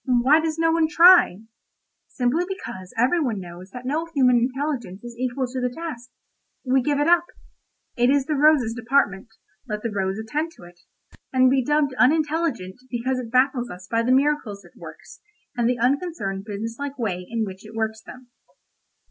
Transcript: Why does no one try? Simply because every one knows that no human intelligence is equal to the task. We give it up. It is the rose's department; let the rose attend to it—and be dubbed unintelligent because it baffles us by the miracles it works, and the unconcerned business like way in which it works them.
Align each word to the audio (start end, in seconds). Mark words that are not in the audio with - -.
Why 0.07 0.39
does 0.39 0.57
no 0.57 0.71
one 0.71 0.87
try? 0.87 1.43
Simply 2.07 2.43
because 2.47 2.91
every 2.97 3.21
one 3.21 3.39
knows 3.39 3.69
that 3.69 3.85
no 3.85 4.07
human 4.15 4.37
intelligence 4.37 5.03
is 5.03 5.15
equal 5.15 5.45
to 5.45 5.61
the 5.61 5.69
task. 5.69 6.09
We 6.65 6.81
give 6.81 6.99
it 6.99 7.07
up. 7.07 7.25
It 7.95 8.09
is 8.09 8.25
the 8.25 8.33
rose's 8.33 8.73
department; 8.73 9.27
let 9.67 9.83
the 9.83 9.91
rose 9.91 10.17
attend 10.17 10.53
to 10.53 10.63
it—and 10.63 11.51
be 11.51 11.63
dubbed 11.63 11.93
unintelligent 11.99 12.77
because 12.89 13.19
it 13.19 13.29
baffles 13.29 13.69
us 13.69 13.87
by 13.91 14.01
the 14.01 14.11
miracles 14.11 14.65
it 14.65 14.73
works, 14.75 15.21
and 15.55 15.69
the 15.69 15.77
unconcerned 15.77 16.45
business 16.45 16.77
like 16.79 16.97
way 16.97 17.23
in 17.29 17.45
which 17.45 17.63
it 17.63 17.75
works 17.75 18.01
them. 18.01 18.29